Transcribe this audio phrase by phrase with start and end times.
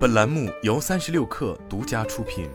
[0.00, 2.48] 本栏目由三十六氪独家出品。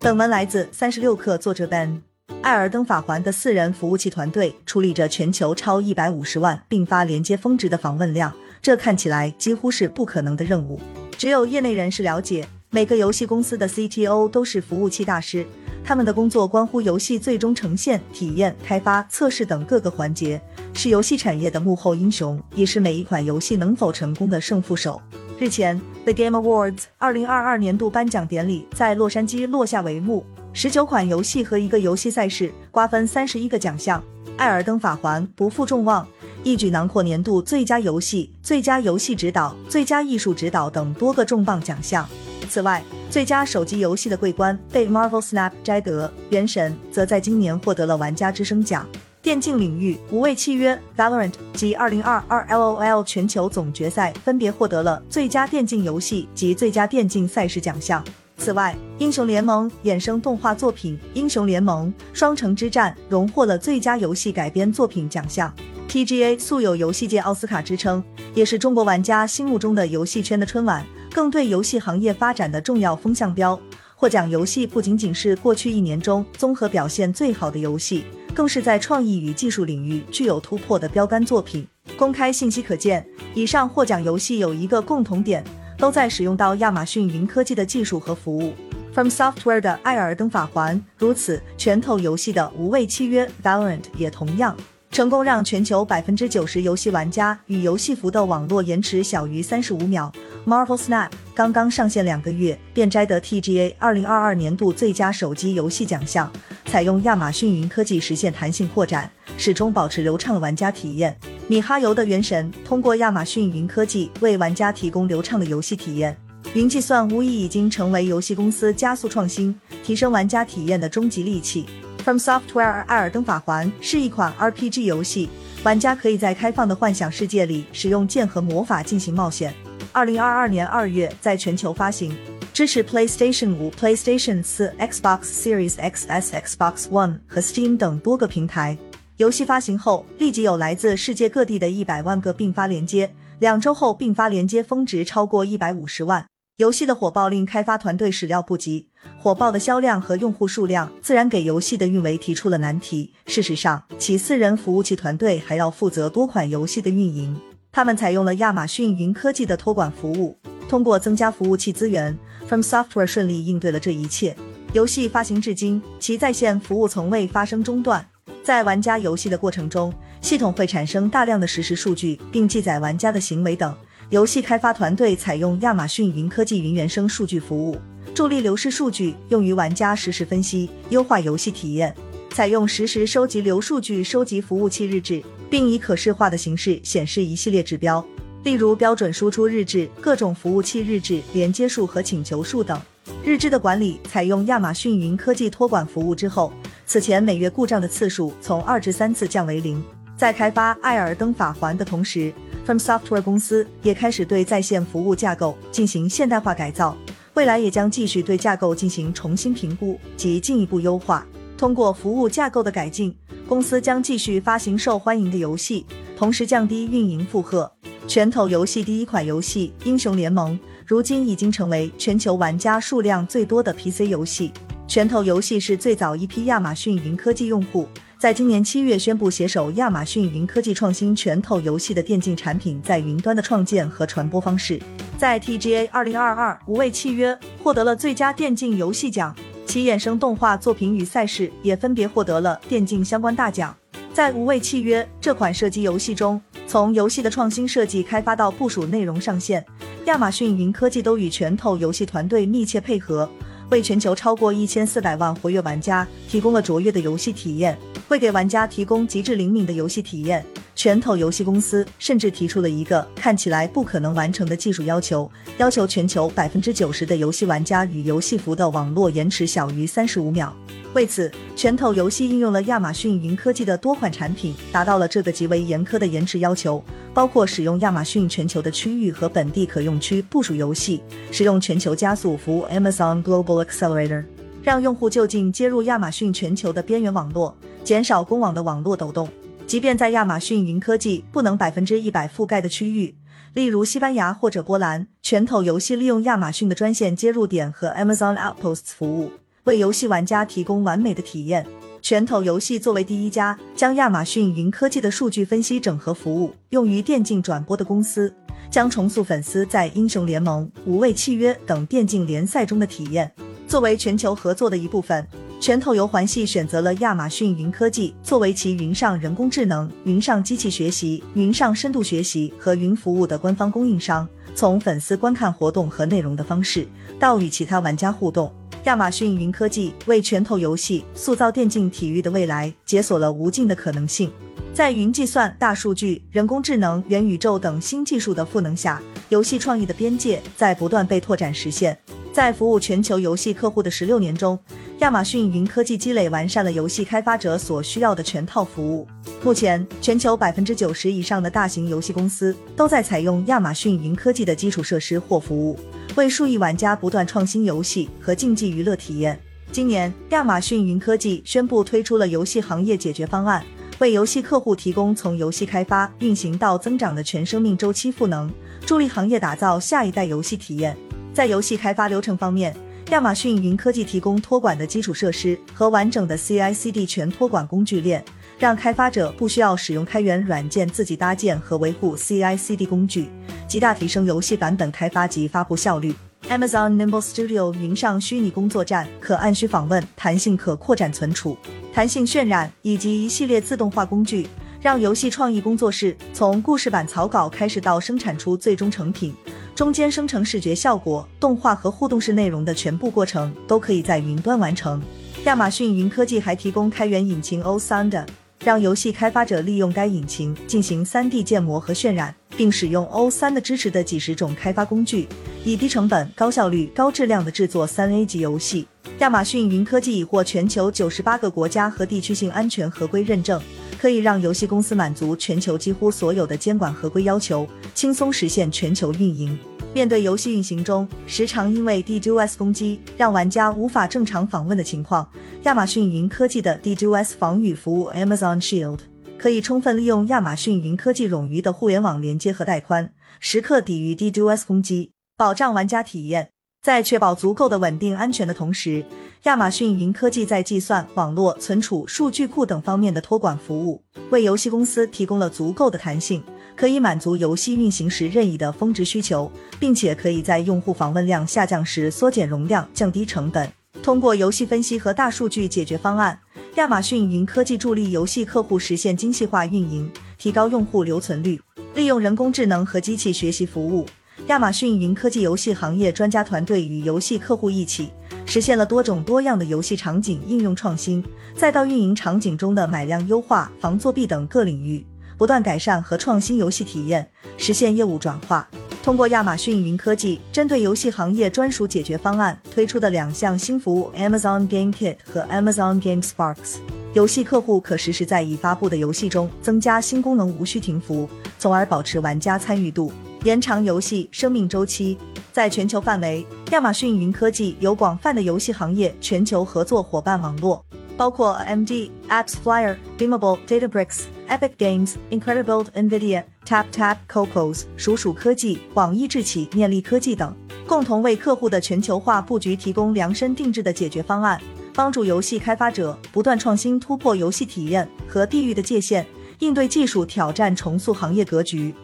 [0.00, 2.00] 本文来自三十六氪，作者 Ben。
[2.42, 10.80] 艾尔登法环的四人服务器团队处理着全球超一百五十万并发连接峰值的访问量，这看起来几乎是不可能的任务。
[11.16, 15.46] 只有业内人士了解，每个游戏公司的 CTO 都是服务器大师。
[15.84, 20.42] 他们的工作关乎游戏最终呈现、体验、开发、测试等各个环节，
[20.76, 25.00] 是游戏产业的幕后英雄，也是每一款游戏能否成功的胜负手。
[25.38, 30.22] 日前，The Game Awards 二零二二年度颁奖典礼在洛杉矶落下帷幕，
[30.52, 33.98] 十九款游戏和一个游戏赛事瓜分三十一个奖项，
[34.36, 36.06] 《艾尔登法环》不负众望，
[36.42, 42.06] 一举囊括年度最佳游戏、最佳游戏指导、最佳艺术指导等多个重磅奖项。
[42.50, 48.86] 此外，最佳手机游戏的桂冠被 Marvel Snap 摘得，《原神》则在今年获得了玩家之声奖。
[49.26, 58.04] 电竞领域，《无畏契约》Valorant 及2022 LOL 全球总决赛分别获得了最佳电竞游戏及最佳电竞赛事奖项。
[58.36, 65.52] 此外，《英雄联盟》衍生动画作品《英雄联盟：双城之战》荣获了最佳游戏改编作品奖项。
[65.88, 68.00] TGA 素有游戏界奥斯卡之称，
[68.32, 70.86] 也是中国玩家心目中的游戏圈的春晚。
[71.12, 73.58] 更对游戏行业发展的重要风向标。
[73.96, 78.04] 获奖游戏不仅仅是过去一年中综合表现最好的游戏，
[78.36, 81.66] 更是在创意与技术领域具有突破的标杆作品。
[81.96, 85.42] 公开信息可见，以上获奖游戏有一个共同点，
[85.78, 88.52] 都在使用到亚马逊云科技的技术和服务。
[88.92, 94.54] From Software 的《艾尔登法环》如此，拳头游戏的《无畏契约》Valorant 也同样
[94.90, 100.12] 成功让全球百分之九十游戏玩家与游戏服的网络延迟小于三十五秒。
[100.46, 106.30] Marvel Snap 刚刚上线两个月，便摘得 TGA 二零二二年度最佳手机游戏奖项。
[106.76, 111.18] 采用亚马逊云科技实现弹性扩展，始终保持流畅的玩家体验。
[111.48, 116.14] 米哈游的《原神》通过亚马逊云科技为玩家提供流畅的游戏体验。
[116.52, 121.64] 云计算无疑已经成为游戏公司加速创新、提升玩家体验的终极利器。
[122.04, 122.42] From Software
[122.82, 125.30] 《艾尔登法环》是一款 RPG 游戏，
[125.64, 129.54] 玩家可以在开放的幻想世界里使用剑和魔法进行冒险。
[129.92, 132.14] 二零二二年二月在全球发行，
[132.56, 138.78] 支持 PlayStation 五、PlayStation 四、Xbox Series X S、Xbox One 和 Steam 等多个平台。
[139.18, 146.24] 游戏发行后，立即有来自世界各地的一百万个并发连接，两周后并发连接峰值超过一百五十万。
[146.56, 148.88] 游戏的火爆令开发团队始料不及，
[149.18, 153.12] 火爆的销量和用户数量自然给游戏的运维提出了难题。
[153.26, 157.38] 事实上，其四人服务器团队还要负责多款游戏的运营。
[157.70, 160.38] 他们采用了亚马逊云科技的托管服务，
[160.68, 162.16] 通过增加服务器资源
[162.48, 164.36] ，From Software 顺利应对了这一切。
[164.72, 168.06] 游戏发行至今，其在线服务从未发生中断。
[168.42, 173.74] 在玩家游戏的过程中，系统会产生大量的实时数据，并记载玩家的行为等。
[174.10, 177.76] 游戏开发团队采用亚马逊云科技云原生数据服务，
[178.14, 181.94] 助力流失数据用于玩家实时分析，优化游戏体验。
[182.30, 185.22] 采用实时收集流数据，收集服务器日志。
[185.48, 188.04] 并以可视化的形式显示一系列指标，
[188.46, 192.80] 例如标准输出日志、各种服务器日志、连接数和请求数等。
[193.24, 196.52] 日志的管理采用亚马逊云科技托管服务之后，
[196.86, 199.82] 此前每月故障的次数从二至三次降为零。
[200.16, 202.32] 在开发《艾尔登法环》的同时
[202.64, 206.96] ，From Software 公司也开始对在线服务架构进行现代化改造，
[207.34, 211.26] 未来也将继续对架构进行重新评估及进一步优化。
[211.58, 213.12] 通过服务架构的改进。
[213.48, 215.86] 公司将继续发行受欢迎的游戏，
[216.16, 217.70] 同时降低运营负荷。
[218.08, 220.56] 拳头游戏第一款游戏《英雄联盟》
[220.86, 224.52] 如今已经成为全球玩家数量最多的 PC 游戏。
[224.86, 234.80] 拳头游戏是最早一批亚马逊云科技用户，在今年七月宣布携手亚马逊云科技创新拳头游戏的电竞产品在云端的创建和传播方式。
[235.18, 239.34] 在 TGA 二零二二无畏契约获得了最佳电竞游戏奖。
[239.66, 243.76] 其衍生动画作品与赛事也分别获得了电竞相关大奖。
[244.16, 249.62] 在《无畏契约》这款射击游戏中，从游戏的创新设计、开发到部署内容上线，
[250.06, 253.28] 亚马逊云科技都与拳头游戏团队密切配合，
[253.70, 257.76] 为全球超过一千四百万活跃玩家提供了卓越的游戏体验，
[258.08, 260.42] 会给玩家提供极致灵敏的游戏体验。
[260.76, 270.54] 拳头游戏公司甚至提出了一个看起来不可能完成的技术要求，要求全球百分之九十的游戏玩家与游戏服的网络延迟小于三十五秒。
[270.92, 276.84] 为此，拳头游戏应用了亚马逊云科技的多款产品，达到了这个极为严苛的延迟要求，
[277.14, 281.02] 包括使用亚马逊全球的区域和本地可用区部署游戏，
[281.32, 284.22] 使用全球加速服务 Amazon Global Accelerator，
[284.62, 289.26] 让用户就近接入亚马逊全球的边缘网络，减少公网的网络抖动。
[289.66, 293.16] 即便在亚马逊云科技不能百分之一百覆盖的区域，
[293.52, 299.32] 例如西班牙或者波兰，拳头游戏利用亚马逊的专线接入点和 Amazon Outposts 服务，
[299.64, 301.66] 为游戏玩家提供完美的体验。
[302.00, 308.32] 拳头游戏作为第一家将亚马逊云科技的数据分析整合服务用于电竞转播的公司，
[308.70, 313.32] 将重塑粉丝在英雄联盟、无畏契约等电竞联赛中的体验。
[313.66, 315.26] 作为全球合作的一部分。
[315.58, 324.28] 拳头游环系选择了亚马逊云科技作为其云上人工智能、云上机器学习、云上深度学习和云服务的官方供应商。
[324.54, 326.86] 从粉丝观看活动和内容的方式，
[327.18, 328.54] 到与其他玩家互动，
[328.84, 334.30] 亚马逊云科技为拳头游戏塑造电竞体育的未来解锁了无尽的可能性。
[334.72, 341.98] 在云计算、大数据、人工智能、元宇宙等新技术的赋能下，游戏创意的边界在不断被拓展实现。
[342.36, 344.58] 在服务全球游戏客户的十六年中，
[344.98, 349.08] 亚马逊云科技积累完善了游戏开发者所需要的全套服务。
[349.42, 355.78] 目前，全球百分之九十以上的大型游戏公司都在采用亚马逊云科技的基础设施或服务，
[356.16, 359.40] 为数亿玩家不断创新游戏和竞技娱乐体验。
[359.72, 363.64] 今年，亚马逊云科技宣布推出了游戏行业解决方案，
[363.98, 368.52] 为游戏客户提供从游戏开发、运行到增长的全生命周期赋能，
[368.84, 370.94] 助力行业打造下一代游戏体验。
[371.36, 372.74] 在游戏开发流程方面，
[373.10, 378.24] 亚马逊云科技提供托管的基础设施和完整的 CI/CD 全托管工具链，
[378.58, 383.28] 让开发者不需要使用开源软件自己搭建和维护 CI/CD 工具，
[383.68, 386.14] 极大提升游戏版本开发及发布效率。
[386.48, 391.54] Amazon Nimble Studio 云上虚拟工作站可按需访问、弹性可扩展存储、
[391.92, 394.48] 弹性渲染以及一系列自动化工具，
[394.80, 399.34] 让游戏创意工作室从故事版草稿开始到生产出最终成品。
[399.76, 405.02] 中间生成视觉效果、动画和互动式内容的全部过程都可以在云端完成。
[405.44, 408.24] 亚马逊云科技还提供开源引擎 o s u n d
[408.64, 415.28] 让游戏开发者利用该引擎进行 3D 建模和渲染，并使用 o 3的支持的几十种开发工具，
[415.62, 418.88] 以低成本、高效率、高质量的制作 3A 级游戏。
[419.18, 423.60] 亚马逊云科技已获全球九十八个国家和地区性安全合规认证。
[423.98, 429.58] 可以让游戏公司满足全球几乎所有的监管合规要求，轻松实现全球运营。
[429.94, 435.26] 面对游戏运行中时常因为 DDoS 攻击让玩家无法正常访问的情况，
[435.62, 438.98] 亚马逊云科技的 DDoS 防御服务 Amazon Shield
[439.38, 443.10] 可以充分利用亚马逊云科技冗余的互联网连接和带宽，
[443.40, 446.55] 时刻抵御 DDoS 攻击，保障玩家体验。
[446.86, 449.04] 在确保足够的稳定安全的同时，
[449.42, 454.00] 亚马逊云科技在计算、网络、存储、数据库等方面的托管服务，
[454.30, 456.40] 为游戏公司提供了足够的弹性，
[456.76, 459.50] 可以满足游戏运行时任意的峰值需求，
[459.80, 463.68] 并且可以在用户访问量下降时缩减容量，降低成本。
[464.00, 466.38] 通过游戏分析和大数据解决方案，
[466.76, 471.60] 亚马逊云科技助力游戏客户实现精细化运营，提高用户留存率。
[471.96, 474.06] 利用人工智能和机器学习服务。
[474.46, 478.10] 亚马逊云科技游戏行业专家团队与游戏客户一起，
[478.44, 481.22] 实现了多种多样的游戏场景应用创新，
[481.56, 485.04] 再到运营场景中的买量优化、防作弊等各领域，
[485.36, 488.68] 不断改善和创新游戏体验，实现业务转化。
[489.02, 496.76] 通过亚马逊云科技针对游戏行业专属解决方案推出的两项新服务 Amazon Game Kit 和 Amazon Game Sparks，
[497.14, 501.28] 游戏客户可实时在已发布的游戏中增加新功能，无需停服，
[501.58, 503.10] 从而保持玩家参与度。
[503.46, 505.16] 延长游戏生命周期，
[505.52, 510.84] 在全球范围，亚马逊云科技有广泛的游戏行业全球合作伙伴网络，
[511.16, 520.52] 包括 MD、AppsFlyer、Beamable、DataBricks、Epic Games、Incredible、Nvidia、TapTap、Cocos、鼠鼠科技、网易智启、念力科技等，
[520.84, 524.60] 共同为客户的全球化布局提供量身定制的解决方案，
[524.92, 529.24] 帮助游戏开发者不断创新，突破游戏体验和地域的界限，
[529.60, 531.94] 应对技术挑战，重塑行业格局。